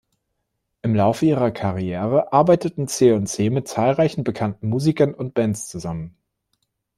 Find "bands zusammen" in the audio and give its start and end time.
5.35-6.17